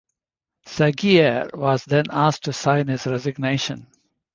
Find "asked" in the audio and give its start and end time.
2.09-2.45